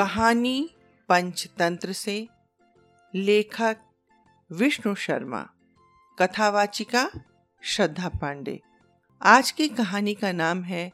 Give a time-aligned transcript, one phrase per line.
[0.00, 0.70] कहानी
[1.08, 2.28] पंचतंत्र से,
[3.14, 3.76] लेखक
[4.52, 5.46] विष्णु शर्मा,
[6.18, 7.10] कथावाचिका
[7.62, 8.60] श्रद्धा पांडे।
[9.22, 10.92] आज की कहानी का नाम है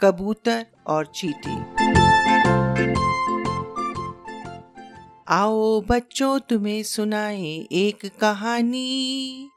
[0.00, 1.60] कबूतर और चीटी।
[5.28, 9.48] आओ बच्चों, तुम्हें सुनाए एक कहानी,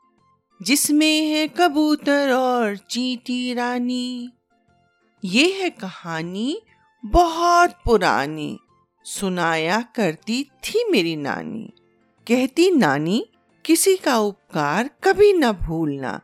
[0.61, 4.29] जिसमें है कबूतर और चीटी रानी।
[5.23, 6.61] ये है कहानी
[7.05, 8.59] बहुत पुरानी।
[9.10, 11.74] सुनाया करती थी मेरी नानी।
[12.28, 13.30] कहती नानी
[13.66, 16.21] किसी का उपकार कभी न भूलना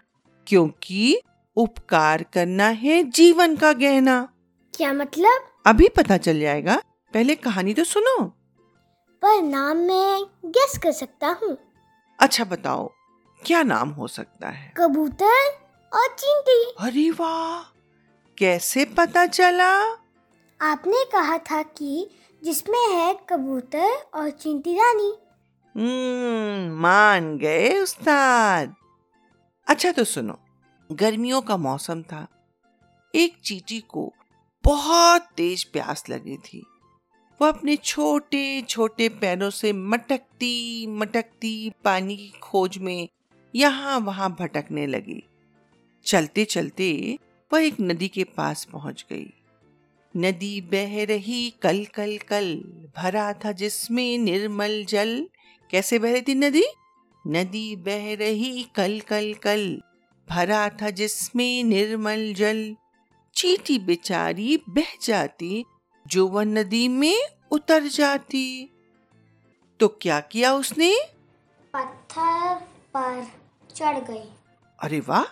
[0.47, 1.21] क्योंकि
[1.55, 4.29] उपकार करना है जीवन का गहना।
[4.73, 5.49] क्या मतलब?
[5.65, 6.81] अभी पता चल जाएगा।
[7.13, 8.23] पहले कहानी तो सुनो।
[9.21, 11.57] पर नाम मैं गेस कर सकता हूँ।
[12.19, 12.91] अच्छा बताओ
[13.45, 14.73] क्या नाम हो सकता है?
[14.77, 15.49] कबूतर
[15.93, 17.73] और चींटी। अरे वाह!
[18.37, 20.02] कैसे पता चला?
[20.63, 22.09] आपने कहा था कि
[22.43, 25.13] जिसमें है कबूतर और चींटी रानी।
[25.75, 28.75] हम्म मान गए उस्ताद।
[29.67, 30.39] अच्छा तो सुनो,
[30.91, 32.27] गर्मियों का मौसम था।
[33.15, 34.13] एक चीटी को
[34.63, 36.65] बहुत तेज प्यास लगी थी।
[37.41, 43.09] वो अपने छोटे छोटे पैरों से मटकती मटकती पानी की खोज में
[43.55, 45.23] यहाँ वहाँ भटकने लगी।
[46.05, 47.19] चलते चलते
[47.53, 49.33] वह एक नदी के पास पहुँच गई।
[50.17, 52.55] नदी बह रही कल कल कल
[52.97, 55.27] भरा था जिसमें निर्मल जल।
[55.71, 56.63] कैसे बह रही थी नदी?
[57.27, 59.81] नदी बह रही कल कल कल
[60.29, 62.75] भरा था जिसमें निर्मल जल।
[63.35, 65.65] चीटी बेचारी बह जाती
[66.07, 67.19] जो वह नदी में
[67.51, 68.69] उतर जाती।
[69.79, 70.95] तो क्या किया उसने?
[71.73, 72.55] पत्थर
[72.97, 73.27] पर
[73.75, 74.29] चढ़ गई।
[74.79, 75.23] अरे वाह!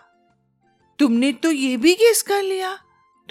[0.99, 2.79] तुमने तो ये भी गेस कर लिया।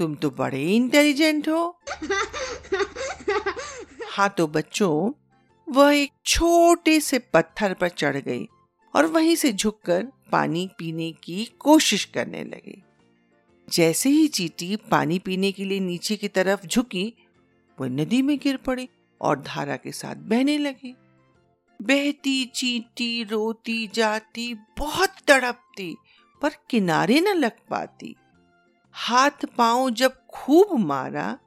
[0.00, 1.80] तुम तो बड़े इंटेलिजेंट हो।
[4.10, 5.12] हाँ तो बच्चों
[5.68, 8.48] वह एक छोटे से पत्थर पर चढ़ गई
[8.96, 12.82] और वहीं से झुककर पानी पीने की कोशिश करने लगी।
[13.70, 17.14] जैसे ही चीटी पानी पीने के लिए नीचे की तरफ़ झुकी
[17.80, 18.88] वह नदी में गिर पड़ी
[19.20, 20.96] और धारा के साथ बहने लगी।
[21.82, 25.96] बहती चीटी रोती जाती बहुत तड़पती
[26.42, 28.16] पर किनारे न लग पाती।
[28.92, 31.38] हाथ पाँव जब खूब मारा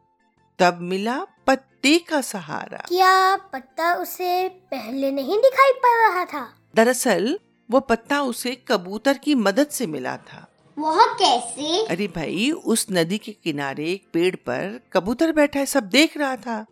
[0.59, 6.53] तब मिला पत्ते का सहारा। क्या पत्ता उसे पहले नहीं दिखाई पड़ रहा था?
[6.75, 7.39] दरअसल
[7.71, 10.47] वो पत्ता उसे कबूतर की मदद से मिला था।
[10.79, 11.85] वह कैसे?
[11.85, 16.35] अरे भाई उस नदी के किनारे एक पेड़ पर कबूतर बैठा है सब देख रहा
[16.35, 16.65] था।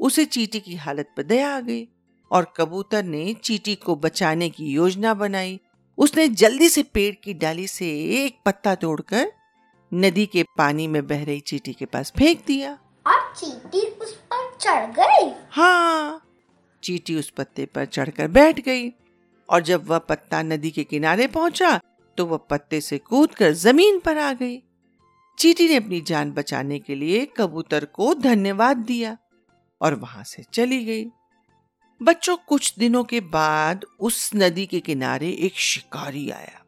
[0.00, 1.88] उसे चीटी की हालत पर दया आ गई
[2.30, 5.60] और कबूतर ने चीटी को बचाने की योजना बनाई।
[5.98, 7.86] उसने जल्दी से पेड़ की डाली से
[8.24, 9.32] एक पत्ता तोड़कर
[9.92, 12.72] नदी के पानी में बह रही चीटी के पास फेंक दिया।
[13.06, 16.22] और चींटी उस पर चढ़ गई। हाँ
[16.82, 18.88] चीटी उस पत्ते पर चढ़कर बैठ गई
[19.48, 21.80] और जब वह पत्ता नदी के किनारे पहुँचा
[22.18, 24.62] तो वह पत्ते से कूदकर ज़मीन पर आ गई।
[25.38, 29.16] चीटी ने अपनी जान बचाने के लिए कबूतर को धन्यवाद दिया
[29.80, 31.04] और वहाँ से चली गई।
[32.00, 36.62] बच्चों कुछ दिनों के बाद उस नदी के किनारे एक शिकारी आया।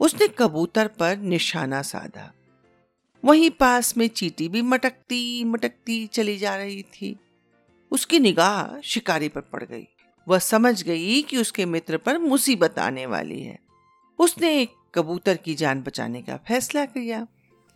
[0.00, 2.30] उसने कबूतर पर निशाना साधा।
[3.24, 7.16] वहीं पास में चीटी भी मटकती मटकती चली जा रही थी।
[7.92, 9.86] उसकी निगाह शिकारी पर पड़ गई।
[10.28, 13.58] वह समझ गई कि उसके मित्र पर मुसीबत आने वाली है।
[14.18, 17.26] उसने एक कबूतर की जान बचाने का फैसला किया।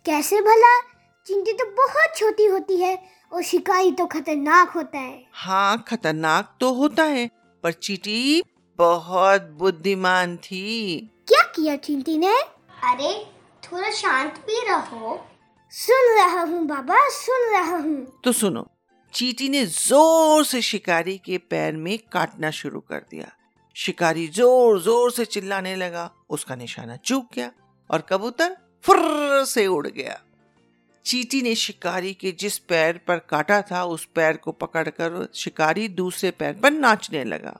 [0.05, 0.79] कैसे भला?
[1.25, 2.97] चिंटी तो बहुत छोटी होती है
[3.33, 7.29] और शिकारी तो खतरनाक होता है। हाँ खतरनाक तो होता है
[7.63, 8.43] पर चीटी
[8.77, 12.35] बहुत बुद्धिमान थी। क्या किया चिंटी ने?
[12.83, 13.25] अरे
[13.63, 15.25] थोड़ा शांत भी रहो।
[15.73, 18.65] सुन रहा हूँ बाबा, सुन रहा हूँ। तो सुनो,
[19.13, 23.31] चीटी ने ज़ोर से शिकारी के पैर में काटना शुरू कर दिया।
[23.75, 27.51] शिकारी ज़ोर ज़ोर से चिल्लाने लगा, उसका निशाना चूक गया
[27.89, 30.19] और कबूतर फुर्र से उड़ गया।
[31.05, 36.31] चीटी ने शिकारी के जिस पैर पर काटा था, उस पैर को पकड़कर शिकारी दूसरे
[36.31, 37.59] पैर पर नाचने लगा।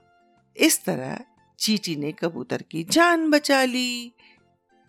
[0.57, 1.19] इस तरह
[1.59, 4.13] चीटी ने कबूतर की जान बचा ली।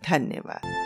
[0.02, 0.79] धन्यवाद।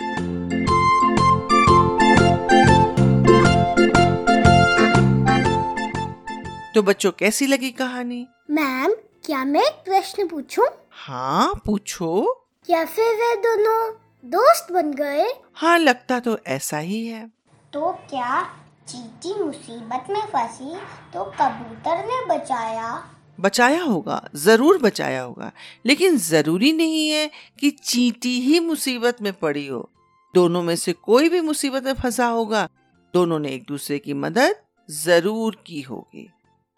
[6.75, 8.27] तो बच्चों कैसी लगी कहानी?
[8.51, 8.95] मैम
[9.25, 10.67] क्या मैं एक प्रश्न पूछूँ?
[10.91, 12.23] हाँ पूछो।
[12.67, 13.93] क्या फिर वे दोनों
[14.25, 15.27] दोस्त बन गए?
[15.55, 17.27] हाँ लगता तो ऐसा ही है।
[17.73, 18.43] तो क्या
[18.89, 20.75] चीटी मुसीबत में फंसी
[21.15, 22.93] तो कबूतर ने बचाया?
[23.41, 25.53] बचाया होगा ज़रूर बचाया होगा
[25.87, 27.31] लेकिन ज़रूरी नहीं है
[27.61, 29.89] कि चींटी ही मुसीबत में पड़ी हो।
[30.35, 32.69] दोनों में से कोई भी मुसीबत में फंसा होगा
[33.15, 34.57] दोनों ने एक दूसरे की मदद
[34.89, 36.31] ज़रूर की होगी।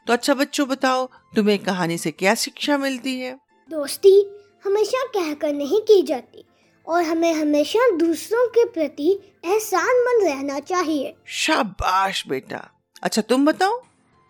[0.07, 1.07] तो अच्छा बच्चों बताओ
[1.37, 3.39] तुम्हें कहानी से क्या शिक्षा मिलती है?
[3.71, 6.45] दोस्ती हमेशा कहकर नहीं की जाती
[6.87, 12.71] और हमें हमेशा दूसरों के प्रति एहसान मंद रहना चाहिए। शाबाश बेटा।
[13.03, 13.83] अच्छा तुम बताओ?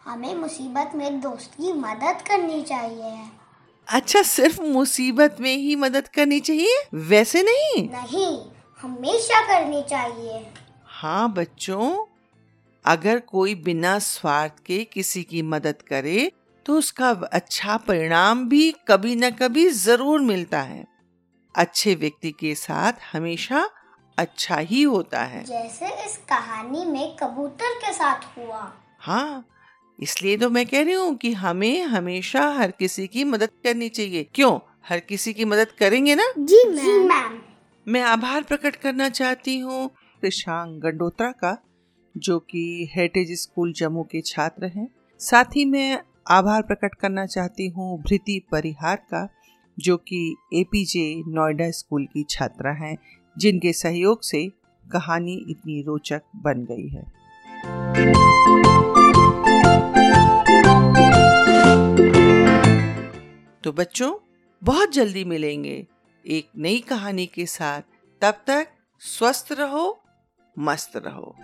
[0.05, 3.19] हमें मुसीबत में दोस्त की मदद करनी चाहिए।
[3.89, 6.77] अच्छा सिर्फ़ मुसीबत में ही मदद करनी चाहिए?
[6.95, 8.39] वैसे नहीं। नहीं
[8.83, 10.47] हमेशा करनी चाहिए।
[10.87, 12.07] हाँ बच्चों
[12.87, 16.31] अगर कोई बिना स्वार्थ के किसी की मदद करे
[16.67, 20.85] तो उसका अच्छा परिणाम भी कभी न कभी ज़रूर मिलता है।
[21.55, 23.69] अच्छे व्यक्ति के साथ हमेशा
[24.19, 29.45] अच्छा ही होता है। जैसे इस कहानी में कबूतर के साथ हुआ। हाँ
[29.99, 34.25] इसलिए तो मैं कह रही हूँ कि हमें हमेशा हर किसी की मदद करनी चाहिए।
[34.35, 34.59] क्यों?
[34.89, 36.33] हर किसी की मदद करेंगे ना?
[36.39, 37.39] जी मैम।
[37.87, 39.89] मैं आभार प्रकट करना चाहती हूँ।
[40.23, 41.57] कृषांग गंडोत्रा का
[42.17, 47.69] जो कि हेरिटेज स्कूल जम्मू के छात्र हैं। साथ ही मैं आभार प्रकट करना चाहती
[47.69, 49.29] हूँ भृति परिहार का,
[49.79, 52.97] जो कि एपीजे नोएडा स्कूल की छात्रा हैं,
[53.39, 54.53] जिनके सहयोग से
[54.93, 57.03] कहानी इतनी रोचक बन गई है।
[63.65, 64.15] तो बच्चों,
[64.63, 65.87] बहुत जल्दी मिलेंगे
[66.27, 67.83] एक नई कहानी के साथ।
[68.23, 68.69] तब तक
[68.99, 70.03] स्वस्थ रहो,
[70.59, 71.35] मस्त रहो।